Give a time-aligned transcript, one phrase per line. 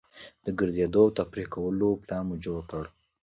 [0.45, 2.83] د ګرځېدو او تفریح کولو پلان مو جوړ کړ.